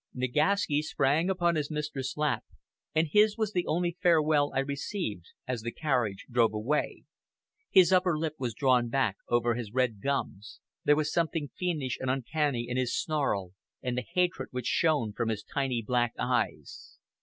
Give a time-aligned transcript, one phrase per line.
[0.15, 2.43] Nagaski sprang upon his mistress' lap,
[2.95, 7.03] and his was the only farewell I received as the carriage drove away.
[7.69, 12.09] His upper lip was drawn back over his red gums; there was something fiendish and
[12.09, 13.51] uncanny in his snarl,
[13.83, 16.97] and the hatred which shone from his tiny black eyes.